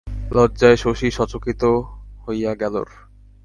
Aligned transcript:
লজ্জায় 0.31 0.77
শশী 0.77 1.07
সচকিত 1.11 1.61
হইয়া 2.25 2.51
গেলর। 2.55 2.87